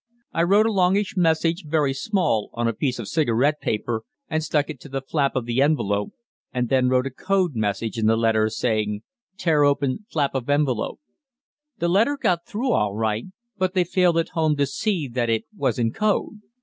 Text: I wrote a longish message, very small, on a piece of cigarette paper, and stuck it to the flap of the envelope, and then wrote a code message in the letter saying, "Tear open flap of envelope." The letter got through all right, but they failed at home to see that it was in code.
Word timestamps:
I 0.33 0.41
wrote 0.41 0.65
a 0.65 0.71
longish 0.71 1.13
message, 1.15 1.65
very 1.67 1.93
small, 1.93 2.49
on 2.55 2.67
a 2.67 2.73
piece 2.73 2.97
of 2.97 3.07
cigarette 3.07 3.61
paper, 3.61 4.01
and 4.27 4.43
stuck 4.43 4.67
it 4.67 4.79
to 4.79 4.89
the 4.89 5.03
flap 5.03 5.35
of 5.35 5.45
the 5.45 5.61
envelope, 5.61 6.13
and 6.51 6.69
then 6.69 6.89
wrote 6.89 7.05
a 7.05 7.11
code 7.11 7.55
message 7.55 7.99
in 7.99 8.07
the 8.07 8.17
letter 8.17 8.49
saying, 8.49 9.03
"Tear 9.37 9.63
open 9.63 10.07
flap 10.11 10.33
of 10.33 10.49
envelope." 10.49 10.99
The 11.77 11.87
letter 11.87 12.17
got 12.19 12.47
through 12.47 12.71
all 12.71 12.95
right, 12.95 13.25
but 13.59 13.75
they 13.75 13.83
failed 13.83 14.17
at 14.17 14.29
home 14.29 14.55
to 14.55 14.65
see 14.65 15.07
that 15.07 15.29
it 15.29 15.43
was 15.55 15.77
in 15.77 15.93
code. 15.93 16.39